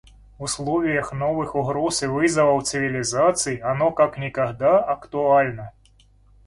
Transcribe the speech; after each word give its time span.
В 0.39 0.43
условиях 0.45 1.13
новых 1.13 1.53
угроз 1.53 2.01
и 2.01 2.07
вызовов 2.07 2.63
цивилизации 2.63 3.59
оно 3.59 3.91
как 3.91 4.17
никогда 4.17 4.79
актуально. 4.83 5.73